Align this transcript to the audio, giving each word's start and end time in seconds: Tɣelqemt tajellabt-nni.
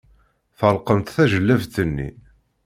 Tɣelqemt 0.57 1.13
tajellabt-nni. 1.15 2.09